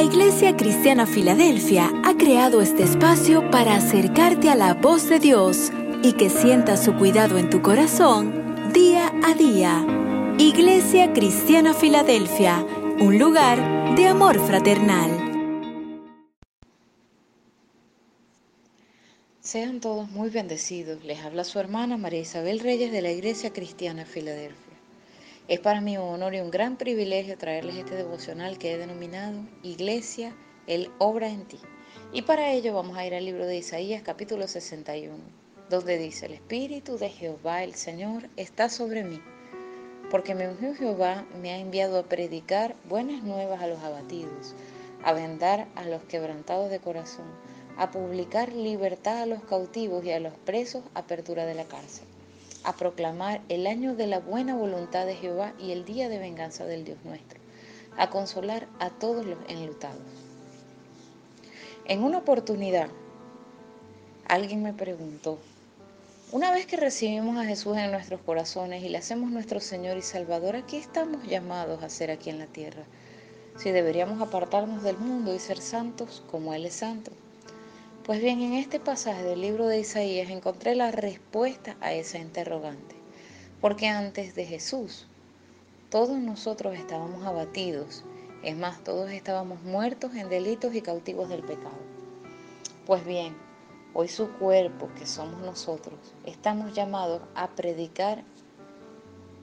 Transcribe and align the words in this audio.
La 0.00 0.06
Iglesia 0.06 0.56
Cristiana 0.56 1.04
Filadelfia 1.04 1.92
ha 2.04 2.16
creado 2.16 2.62
este 2.62 2.84
espacio 2.84 3.50
para 3.50 3.76
acercarte 3.76 4.48
a 4.48 4.54
la 4.54 4.72
voz 4.72 5.10
de 5.10 5.18
Dios 5.18 5.70
y 6.02 6.14
que 6.14 6.30
sientas 6.30 6.82
su 6.82 6.94
cuidado 6.94 7.36
en 7.36 7.50
tu 7.50 7.60
corazón 7.60 8.72
día 8.72 9.12
a 9.22 9.34
día. 9.34 9.84
Iglesia 10.38 11.12
Cristiana 11.12 11.74
Filadelfia, 11.74 12.64
un 12.98 13.18
lugar 13.18 13.94
de 13.94 14.06
amor 14.06 14.40
fraternal. 14.40 15.10
Sean 19.42 19.80
todos 19.80 20.08
muy 20.08 20.30
bendecidos. 20.30 21.04
Les 21.04 21.18
habla 21.18 21.44
su 21.44 21.58
hermana 21.58 21.98
María 21.98 22.20
Isabel 22.20 22.60
Reyes 22.60 22.90
de 22.90 23.02
la 23.02 23.12
Iglesia 23.12 23.52
Cristiana 23.52 24.06
Filadelfia. 24.06 24.69
Es 25.50 25.58
para 25.58 25.80
mí 25.80 25.98
un 25.98 26.04
honor 26.04 26.36
y 26.36 26.40
un 26.40 26.52
gran 26.52 26.76
privilegio 26.76 27.36
traerles 27.36 27.74
este 27.74 27.96
devocional 27.96 28.56
que 28.56 28.72
he 28.72 28.78
denominado 28.78 29.40
Iglesia, 29.64 30.32
Él 30.68 30.92
obra 30.98 31.28
en 31.28 31.44
ti. 31.44 31.58
Y 32.12 32.22
para 32.22 32.52
ello 32.52 32.72
vamos 32.72 32.96
a 32.96 33.04
ir 33.04 33.16
al 33.16 33.24
libro 33.24 33.44
de 33.44 33.56
Isaías 33.56 34.00
capítulo 34.04 34.46
61, 34.46 35.12
donde 35.68 35.98
dice, 35.98 36.26
el 36.26 36.34
Espíritu 36.34 36.98
de 36.98 37.08
Jehová 37.08 37.64
el 37.64 37.74
Señor 37.74 38.28
está 38.36 38.68
sobre 38.68 39.02
mí, 39.02 39.20
porque 40.08 40.36
me 40.36 40.48
ungió 40.48 40.72
Jehová, 40.76 41.26
me 41.42 41.50
ha 41.50 41.58
enviado 41.58 41.98
a 41.98 42.04
predicar 42.04 42.76
buenas 42.88 43.24
nuevas 43.24 43.60
a 43.60 43.66
los 43.66 43.80
abatidos, 43.80 44.54
a 45.02 45.12
vendar 45.14 45.66
a 45.74 45.82
los 45.82 46.04
quebrantados 46.04 46.70
de 46.70 46.78
corazón, 46.78 47.26
a 47.76 47.90
publicar 47.90 48.52
libertad 48.52 49.20
a 49.20 49.26
los 49.26 49.42
cautivos 49.42 50.04
y 50.04 50.12
a 50.12 50.20
los 50.20 50.34
presos 50.44 50.84
apertura 50.94 51.44
de 51.44 51.56
la 51.56 51.64
cárcel 51.64 52.06
a 52.64 52.74
proclamar 52.74 53.40
el 53.48 53.66
año 53.66 53.94
de 53.94 54.06
la 54.06 54.20
buena 54.20 54.54
voluntad 54.54 55.06
de 55.06 55.16
Jehová 55.16 55.54
y 55.58 55.72
el 55.72 55.84
día 55.84 56.08
de 56.08 56.18
venganza 56.18 56.64
del 56.64 56.84
Dios 56.84 56.98
nuestro, 57.04 57.40
a 57.96 58.10
consolar 58.10 58.66
a 58.78 58.90
todos 58.90 59.26
los 59.26 59.38
enlutados. 59.48 60.02
En 61.86 62.02
una 62.02 62.18
oportunidad, 62.18 62.88
alguien 64.26 64.62
me 64.62 64.72
preguntó, 64.72 65.38
una 66.32 66.52
vez 66.52 66.64
que 66.66 66.76
recibimos 66.76 67.36
a 67.36 67.44
Jesús 67.44 67.76
en 67.76 67.90
nuestros 67.90 68.20
corazones 68.20 68.84
y 68.84 68.88
le 68.88 68.98
hacemos 68.98 69.32
nuestro 69.32 69.58
Señor 69.58 69.96
y 69.96 70.02
Salvador, 70.02 70.54
¿a 70.54 70.64
qué 70.64 70.78
estamos 70.78 71.26
llamados 71.26 71.82
a 71.82 71.86
hacer 71.86 72.12
aquí 72.12 72.30
en 72.30 72.38
la 72.38 72.46
tierra? 72.46 72.84
Si 73.56 73.72
deberíamos 73.72 74.22
apartarnos 74.22 74.84
del 74.84 74.96
mundo 74.96 75.34
y 75.34 75.40
ser 75.40 75.60
santos 75.60 76.22
como 76.30 76.54
Él 76.54 76.66
es 76.66 76.74
santo. 76.74 77.10
Pues 78.04 78.22
bien, 78.22 78.40
en 78.40 78.54
este 78.54 78.80
pasaje 78.80 79.22
del 79.22 79.42
libro 79.42 79.66
de 79.66 79.78
Isaías 79.78 80.30
encontré 80.30 80.74
la 80.74 80.90
respuesta 80.90 81.76
a 81.82 81.92
esa 81.92 82.18
interrogante. 82.18 82.96
Porque 83.60 83.88
antes 83.88 84.34
de 84.34 84.46
Jesús, 84.46 85.06
todos 85.90 86.18
nosotros 86.18 86.74
estábamos 86.76 87.26
abatidos. 87.26 88.02
Es 88.42 88.56
más, 88.56 88.82
todos 88.82 89.10
estábamos 89.10 89.62
muertos 89.62 90.14
en 90.14 90.30
delitos 90.30 90.74
y 90.74 90.80
cautivos 90.80 91.28
del 91.28 91.42
pecado. 91.42 91.76
Pues 92.86 93.04
bien, 93.04 93.36
hoy 93.92 94.08
su 94.08 94.30
cuerpo, 94.30 94.88
que 94.98 95.06
somos 95.06 95.42
nosotros, 95.42 95.98
estamos 96.24 96.72
llamados 96.72 97.20
a 97.34 97.48
predicar 97.48 98.24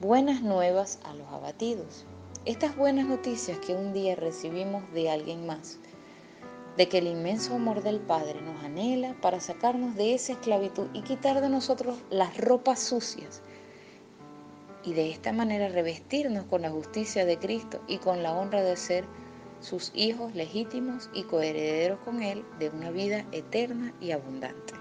buenas 0.00 0.42
nuevas 0.42 0.98
a 1.04 1.14
los 1.14 1.28
abatidos. 1.28 2.06
Estas 2.44 2.76
buenas 2.76 3.06
noticias 3.06 3.60
que 3.60 3.74
un 3.74 3.92
día 3.92 4.16
recibimos 4.16 4.82
de 4.92 5.10
alguien 5.10 5.46
más 5.46 5.78
de 6.78 6.88
que 6.88 6.98
el 6.98 7.08
inmenso 7.08 7.56
amor 7.56 7.82
del 7.82 7.98
Padre 7.98 8.40
nos 8.40 8.62
anhela 8.62 9.12
para 9.20 9.40
sacarnos 9.40 9.96
de 9.96 10.14
esa 10.14 10.34
esclavitud 10.34 10.86
y 10.92 11.02
quitar 11.02 11.40
de 11.40 11.48
nosotros 11.48 11.98
las 12.08 12.36
ropas 12.38 12.78
sucias 12.78 13.42
y 14.84 14.92
de 14.92 15.10
esta 15.10 15.32
manera 15.32 15.68
revestirnos 15.68 16.44
con 16.44 16.62
la 16.62 16.70
justicia 16.70 17.26
de 17.26 17.36
Cristo 17.36 17.82
y 17.88 17.98
con 17.98 18.22
la 18.22 18.32
honra 18.32 18.62
de 18.62 18.76
ser 18.76 19.04
sus 19.60 19.90
hijos 19.92 20.36
legítimos 20.36 21.10
y 21.12 21.24
coherederos 21.24 21.98
con 22.04 22.22
Él 22.22 22.44
de 22.60 22.68
una 22.68 22.92
vida 22.92 23.26
eterna 23.32 23.92
y 24.00 24.12
abundante. 24.12 24.74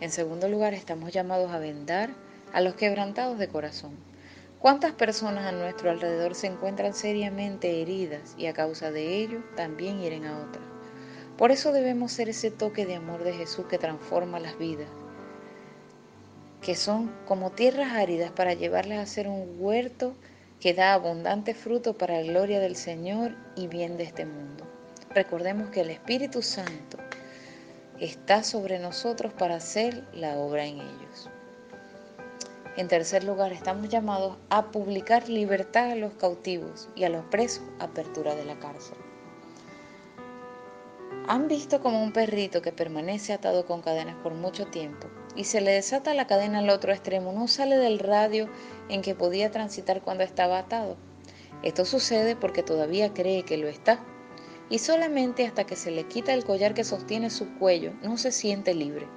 En 0.00 0.10
segundo 0.10 0.48
lugar, 0.48 0.74
estamos 0.74 1.12
llamados 1.12 1.52
a 1.52 1.60
vendar 1.60 2.10
a 2.52 2.60
los 2.62 2.74
quebrantados 2.74 3.38
de 3.38 3.46
corazón 3.46 3.92
¿Cuántas 4.60 4.90
personas 4.90 5.46
a 5.46 5.52
nuestro 5.52 5.88
alrededor 5.88 6.34
se 6.34 6.48
encuentran 6.48 6.92
seriamente 6.92 7.80
heridas 7.80 8.34
y 8.36 8.46
a 8.46 8.52
causa 8.52 8.90
de 8.90 9.18
ello 9.18 9.38
también 9.54 10.00
hieren 10.00 10.26
a 10.26 10.36
otras? 10.36 10.64
Por 11.36 11.52
eso 11.52 11.70
debemos 11.70 12.10
ser 12.10 12.28
ese 12.28 12.50
toque 12.50 12.84
de 12.84 12.96
amor 12.96 13.22
de 13.22 13.34
Jesús 13.34 13.66
que 13.66 13.78
transforma 13.78 14.40
las 14.40 14.58
vidas, 14.58 14.88
que 16.60 16.74
son 16.74 17.14
como 17.24 17.50
tierras 17.52 17.92
áridas 17.92 18.32
para 18.32 18.54
llevarlas 18.54 18.98
a 18.98 19.06
ser 19.06 19.28
un 19.28 19.54
huerto 19.60 20.16
que 20.58 20.74
da 20.74 20.92
abundante 20.92 21.54
fruto 21.54 21.96
para 21.96 22.20
la 22.20 22.26
gloria 22.26 22.58
del 22.58 22.74
Señor 22.74 23.36
y 23.54 23.68
bien 23.68 23.96
de 23.96 24.02
este 24.02 24.26
mundo. 24.26 24.66
Recordemos 25.14 25.70
que 25.70 25.82
el 25.82 25.90
Espíritu 25.90 26.42
Santo 26.42 26.98
está 28.00 28.42
sobre 28.42 28.80
nosotros 28.80 29.32
para 29.32 29.54
hacer 29.54 30.02
la 30.12 30.36
obra 30.36 30.66
en 30.66 30.80
ellos. 30.80 31.30
En 32.78 32.86
tercer 32.86 33.24
lugar, 33.24 33.52
estamos 33.52 33.88
llamados 33.88 34.36
a 34.50 34.70
publicar 34.70 35.28
libertad 35.28 35.90
a 35.90 35.96
los 35.96 36.12
cautivos 36.12 36.88
y 36.94 37.02
a 37.02 37.08
los 37.08 37.24
presos, 37.24 37.64
apertura 37.80 38.36
de 38.36 38.44
la 38.44 38.60
cárcel. 38.60 38.96
¿Han 41.26 41.48
visto 41.48 41.80
como 41.80 42.00
un 42.00 42.12
perrito 42.12 42.62
que 42.62 42.70
permanece 42.70 43.32
atado 43.32 43.66
con 43.66 43.82
cadenas 43.82 44.14
por 44.22 44.34
mucho 44.34 44.66
tiempo 44.66 45.08
y 45.34 45.42
se 45.42 45.60
le 45.60 45.72
desata 45.72 46.14
la 46.14 46.28
cadena 46.28 46.60
al 46.60 46.70
otro 46.70 46.92
extremo 46.92 47.32
no 47.32 47.48
sale 47.48 47.76
del 47.76 47.98
radio 47.98 48.48
en 48.88 49.02
que 49.02 49.16
podía 49.16 49.50
transitar 49.50 50.00
cuando 50.00 50.22
estaba 50.22 50.60
atado? 50.60 50.96
Esto 51.64 51.84
sucede 51.84 52.36
porque 52.36 52.62
todavía 52.62 53.12
cree 53.12 53.42
que 53.42 53.56
lo 53.56 53.66
está 53.66 53.98
y 54.70 54.78
solamente 54.78 55.44
hasta 55.46 55.64
que 55.64 55.74
se 55.74 55.90
le 55.90 56.04
quita 56.04 56.32
el 56.32 56.44
collar 56.44 56.74
que 56.74 56.84
sostiene 56.84 57.28
su 57.30 57.58
cuello 57.58 57.92
no 58.04 58.16
se 58.18 58.30
siente 58.30 58.72
libre. 58.72 59.08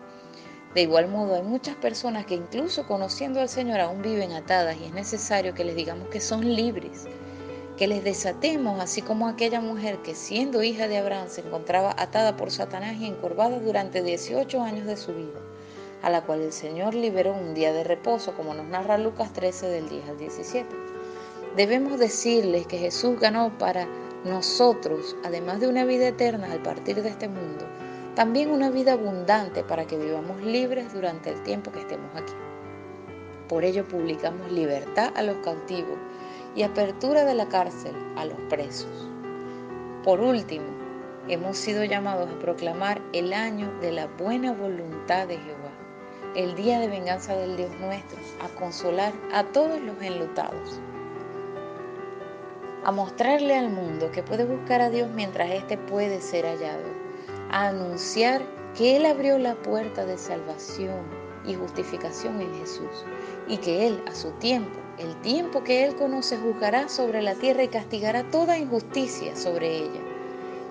De 0.73 0.83
igual 0.83 1.09
modo, 1.09 1.35
hay 1.35 1.43
muchas 1.43 1.75
personas 1.75 2.25
que 2.25 2.35
incluso 2.35 2.87
conociendo 2.87 3.41
al 3.41 3.49
Señor 3.49 3.81
aún 3.81 4.01
viven 4.01 4.31
atadas 4.31 4.77
y 4.79 4.85
es 4.85 4.93
necesario 4.93 5.53
que 5.53 5.65
les 5.65 5.75
digamos 5.75 6.07
que 6.07 6.21
son 6.21 6.55
libres, 6.55 7.07
que 7.75 7.87
les 7.87 8.05
desatemos, 8.05 8.79
así 8.79 9.01
como 9.01 9.27
aquella 9.27 9.59
mujer 9.59 9.97
que 9.97 10.15
siendo 10.15 10.63
hija 10.63 10.87
de 10.87 10.97
Abraham 10.97 11.27
se 11.27 11.41
encontraba 11.41 11.93
atada 11.97 12.37
por 12.37 12.51
Satanás 12.51 12.95
y 13.01 13.05
encorvada 13.05 13.59
durante 13.59 14.01
18 14.01 14.61
años 14.61 14.85
de 14.85 14.95
su 14.95 15.13
vida, 15.13 15.39
a 16.03 16.09
la 16.09 16.21
cual 16.21 16.39
el 16.39 16.53
Señor 16.53 16.95
liberó 16.95 17.33
un 17.33 17.53
día 17.53 17.73
de 17.73 17.83
reposo, 17.83 18.33
como 18.33 18.53
nos 18.53 18.67
narra 18.67 18.97
Lucas 18.97 19.33
13 19.33 19.67
del 19.67 19.89
10 19.89 20.07
al 20.07 20.17
17. 20.19 20.69
Debemos 21.57 21.99
decirles 21.99 22.65
que 22.65 22.77
Jesús 22.77 23.19
ganó 23.19 23.57
para 23.57 23.87
nosotros, 24.23 25.17
además 25.25 25.59
de 25.59 25.67
una 25.67 25.83
vida 25.83 26.07
eterna 26.07 26.49
al 26.49 26.61
partir 26.61 27.03
de 27.03 27.09
este 27.09 27.27
mundo, 27.27 27.65
también 28.15 28.51
una 28.51 28.69
vida 28.69 28.93
abundante 28.93 29.63
para 29.63 29.85
que 29.85 29.97
vivamos 29.97 30.41
libres 30.41 30.93
durante 30.93 31.29
el 31.29 31.41
tiempo 31.43 31.71
que 31.71 31.79
estemos 31.79 32.09
aquí. 32.13 32.33
Por 33.47 33.63
ello 33.63 33.87
publicamos 33.87 34.51
libertad 34.51 35.13
a 35.15 35.23
los 35.23 35.37
cautivos 35.37 35.97
y 36.53 36.63
apertura 36.63 37.23
de 37.23 37.35
la 37.35 37.47
cárcel 37.47 37.93
a 38.17 38.25
los 38.25 38.37
presos. 38.49 39.07
Por 40.03 40.19
último, 40.19 40.65
hemos 41.29 41.57
sido 41.57 41.85
llamados 41.85 42.29
a 42.29 42.39
proclamar 42.39 43.01
el 43.13 43.31
año 43.31 43.71
de 43.79 43.93
la 43.93 44.07
buena 44.07 44.51
voluntad 44.51 45.27
de 45.27 45.37
Jehová, 45.37 45.71
el 46.35 46.55
día 46.55 46.79
de 46.79 46.89
venganza 46.89 47.35
del 47.35 47.55
Dios 47.55 47.71
nuestro, 47.79 48.19
a 48.41 48.49
consolar 48.59 49.13
a 49.33 49.43
todos 49.43 49.79
los 49.79 50.01
enlutados, 50.01 50.81
a 52.83 52.91
mostrarle 52.91 53.57
al 53.57 53.69
mundo 53.69 54.11
que 54.11 54.23
puede 54.23 54.43
buscar 54.43 54.81
a 54.81 54.89
Dios 54.89 55.09
mientras 55.11 55.49
éste 55.51 55.77
puede 55.77 56.19
ser 56.19 56.45
hallado 56.45 57.00
a 57.51 57.67
anunciar 57.67 58.41
que 58.77 58.95
Él 58.95 59.05
abrió 59.05 59.37
la 59.37 59.55
puerta 59.55 60.05
de 60.05 60.17
salvación 60.17 61.01
y 61.45 61.53
justificación 61.55 62.39
en 62.39 62.53
Jesús 62.59 63.05
y 63.47 63.57
que 63.57 63.87
Él 63.87 64.01
a 64.07 64.15
su 64.15 64.31
tiempo, 64.31 64.79
el 64.97 65.19
tiempo 65.21 65.63
que 65.63 65.83
Él 65.83 65.95
conoce, 65.95 66.37
juzgará 66.37 66.87
sobre 66.87 67.21
la 67.21 67.35
tierra 67.35 67.63
y 67.63 67.67
castigará 67.67 68.23
toda 68.31 68.57
injusticia 68.57 69.35
sobre 69.35 69.77
ella. 69.77 70.01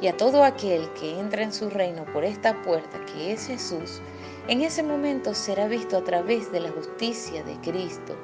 Y 0.00 0.06
a 0.06 0.16
todo 0.16 0.44
aquel 0.44 0.90
que 0.94 1.20
entra 1.20 1.42
en 1.42 1.52
su 1.52 1.68
reino 1.68 2.06
por 2.06 2.24
esta 2.24 2.62
puerta 2.62 3.04
que 3.04 3.32
es 3.32 3.46
Jesús, 3.46 4.00
en 4.48 4.62
ese 4.62 4.82
momento 4.82 5.34
será 5.34 5.68
visto 5.68 5.98
a 5.98 6.04
través 6.04 6.50
de 6.50 6.60
la 6.60 6.70
justicia 6.70 7.44
de 7.44 7.56
Cristo, 7.60 8.16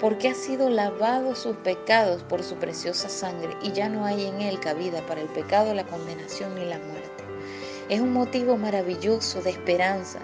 porque 0.00 0.28
ha 0.28 0.34
sido 0.34 0.70
lavado 0.70 1.34
sus 1.34 1.56
pecados 1.56 2.22
por 2.22 2.44
su 2.44 2.54
preciosa 2.54 3.08
sangre 3.08 3.56
y 3.62 3.72
ya 3.72 3.88
no 3.88 4.04
hay 4.04 4.26
en 4.26 4.40
él 4.40 4.60
cabida 4.60 5.04
para 5.06 5.20
el 5.20 5.28
pecado, 5.28 5.74
la 5.74 5.86
condenación 5.86 6.54
ni 6.54 6.64
la 6.64 6.78
muerte. 6.78 7.15
Es 7.88 8.00
un 8.00 8.12
motivo 8.12 8.56
maravilloso 8.56 9.40
de 9.42 9.50
esperanza. 9.50 10.18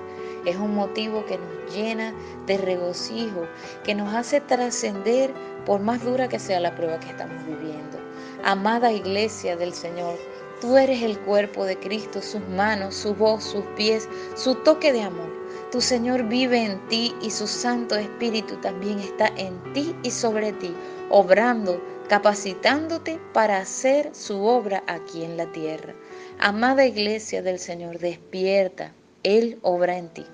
Es 0.44 0.56
un 0.56 0.74
motivo 0.74 1.24
que 1.26 1.38
nos 1.38 1.74
llena 1.74 2.12
de 2.46 2.58
regocijo, 2.58 3.46
que 3.84 3.94
nos 3.94 4.12
hace 4.12 4.40
trascender 4.40 5.32
por 5.64 5.80
más 5.80 6.02
dura 6.04 6.28
que 6.28 6.40
sea 6.40 6.58
la 6.58 6.74
prueba 6.74 6.98
que 6.98 7.10
estamos 7.10 7.46
viviendo. 7.46 7.98
Amada 8.42 8.90
iglesia 8.90 9.56
del 9.56 9.72
Señor, 9.72 10.16
tú 10.60 10.76
eres 10.76 11.02
el 11.02 11.16
cuerpo 11.20 11.64
de 11.64 11.78
Cristo, 11.78 12.20
sus 12.20 12.46
manos, 12.48 12.96
su 12.96 13.14
voz, 13.14 13.44
sus 13.44 13.64
pies, 13.76 14.08
su 14.34 14.56
toque 14.56 14.92
de 14.92 15.02
amor. 15.02 15.30
Tu 15.70 15.80
Señor 15.80 16.24
vive 16.24 16.64
en 16.64 16.80
ti 16.88 17.14
y 17.22 17.30
su 17.30 17.46
Santo 17.46 17.94
Espíritu 17.94 18.56
también 18.56 18.98
está 18.98 19.28
en 19.36 19.60
ti 19.72 19.94
y 20.02 20.10
sobre 20.10 20.52
ti, 20.52 20.74
obrando 21.08 21.80
capacitándote 22.08 23.20
para 23.32 23.58
hacer 23.58 24.10
su 24.12 24.44
obra 24.44 24.82
aquí 24.88 25.24
en 25.24 25.36
la 25.36 25.50
tierra. 25.52 25.94
Amada 26.38 26.84
iglesia 26.86 27.42
del 27.42 27.58
Señor, 27.58 27.98
despierta, 27.98 28.92
Él 29.22 29.58
obra 29.62 29.96
en 29.96 30.08
ti. 30.08 30.26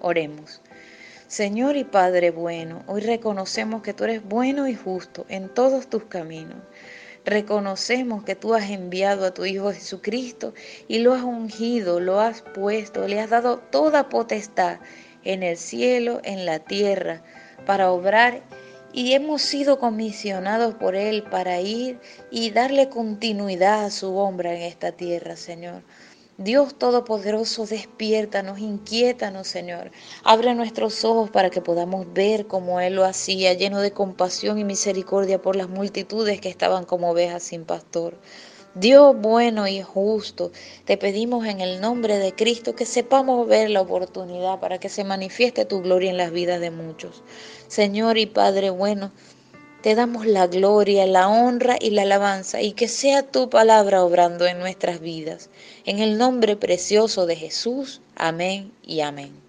Oremos. 0.00 0.62
Señor 1.26 1.76
y 1.76 1.84
Padre 1.84 2.30
bueno, 2.30 2.84
hoy 2.86 3.00
reconocemos 3.00 3.82
que 3.82 3.92
tú 3.92 4.04
eres 4.04 4.22
bueno 4.22 4.68
y 4.68 4.74
justo 4.74 5.26
en 5.28 5.48
todos 5.48 5.88
tus 5.88 6.04
caminos. 6.04 6.58
Reconocemos 7.24 8.24
que 8.24 8.34
tú 8.34 8.54
has 8.54 8.70
enviado 8.70 9.26
a 9.26 9.34
tu 9.34 9.44
Hijo 9.44 9.72
Jesucristo 9.72 10.54
y 10.88 10.98
lo 10.98 11.14
has 11.14 11.22
ungido, 11.22 12.00
lo 12.00 12.20
has 12.20 12.42
puesto, 12.42 13.08
le 13.08 13.20
has 13.20 13.30
dado 13.30 13.58
toda 13.58 14.08
potestad 14.08 14.78
en 15.24 15.42
el 15.42 15.56
cielo, 15.56 16.20
en 16.22 16.46
la 16.46 16.58
tierra, 16.58 17.22
para 17.66 17.90
obrar 17.90 18.42
y 18.94 19.12
hemos 19.14 19.42
sido 19.42 19.80
comisionados 19.80 20.74
por 20.76 20.94
Él 20.94 21.24
para 21.24 21.60
ir 21.60 21.98
y 22.30 22.52
darle 22.52 22.88
continuidad 22.88 23.84
a 23.84 23.90
su 23.90 24.16
obra 24.16 24.54
en 24.54 24.62
esta 24.62 24.92
tierra, 24.92 25.36
Señor. 25.36 25.82
Dios 26.38 26.76
Todopoderoso, 26.78 27.66
despiértanos, 27.66 28.60
inquiétanos, 28.60 29.48
Señor. 29.48 29.90
Abre 30.22 30.54
nuestros 30.54 31.04
ojos 31.04 31.30
para 31.30 31.50
que 31.50 31.60
podamos 31.60 32.12
ver 32.12 32.46
como 32.46 32.80
Él 32.80 32.94
lo 32.94 33.04
hacía, 33.04 33.52
lleno 33.54 33.80
de 33.80 33.90
compasión 33.90 34.58
y 34.58 34.64
misericordia 34.64 35.42
por 35.42 35.56
las 35.56 35.68
multitudes 35.68 36.40
que 36.40 36.48
estaban 36.48 36.84
como 36.84 37.10
ovejas 37.10 37.42
sin 37.42 37.64
pastor. 37.64 38.16
Dios 38.74 39.14
bueno 39.16 39.68
y 39.68 39.82
justo, 39.82 40.50
te 40.84 40.96
pedimos 40.96 41.46
en 41.46 41.60
el 41.60 41.80
nombre 41.80 42.18
de 42.18 42.34
Cristo 42.34 42.74
que 42.74 42.86
sepamos 42.86 43.46
ver 43.46 43.70
la 43.70 43.80
oportunidad 43.80 44.58
para 44.58 44.78
que 44.78 44.88
se 44.88 45.04
manifieste 45.04 45.64
tu 45.64 45.80
gloria 45.80 46.10
en 46.10 46.16
las 46.16 46.32
vidas 46.32 46.60
de 46.60 46.72
muchos. 46.72 47.22
Señor 47.68 48.18
y 48.18 48.26
Padre 48.26 48.70
bueno, 48.70 49.12
te 49.82 49.94
damos 49.94 50.26
la 50.26 50.48
gloria, 50.48 51.06
la 51.06 51.28
honra 51.28 51.76
y 51.80 51.90
la 51.90 52.02
alabanza 52.02 52.62
y 52.62 52.72
que 52.72 52.88
sea 52.88 53.22
tu 53.22 53.48
palabra 53.48 54.02
obrando 54.02 54.44
en 54.44 54.58
nuestras 54.58 55.00
vidas. 55.00 55.50
En 55.84 56.00
el 56.00 56.18
nombre 56.18 56.56
precioso 56.56 57.26
de 57.26 57.36
Jesús. 57.36 58.00
Amén 58.16 58.72
y 58.82 59.02
amén. 59.02 59.43